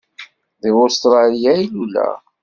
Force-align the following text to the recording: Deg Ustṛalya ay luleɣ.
Deg 0.61 0.73
Ustṛalya 0.83 1.49
ay 1.53 1.63
luleɣ. 1.73 2.15